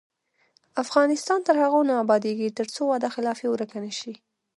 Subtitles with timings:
[0.83, 4.13] افغانستان تر هغو نه ابادیږي، ترڅو وعده خلافي ورکه نشي.